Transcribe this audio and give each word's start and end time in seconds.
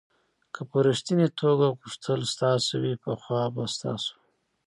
که 0.53 0.61
په 0.69 0.77
ریښتني 0.87 1.27
توګه 1.41 1.67
غوښتل 1.79 2.19
ستاسو 2.33 2.73
وي 2.83 2.93
پخوا 3.03 3.43
به 3.53 3.63
ستاسو 3.75 4.11
و. 4.17 4.19